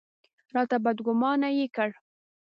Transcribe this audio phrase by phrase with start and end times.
[0.55, 1.89] راته بدګومانه یې کړ.